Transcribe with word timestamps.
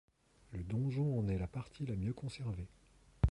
Le 0.49 0.63
donjon 0.63 1.19
en 1.19 1.27
est 1.27 1.37
la 1.37 1.45
partie 1.45 1.85
la 1.85 1.95
mieux 1.95 2.15
conservée. 2.15 2.67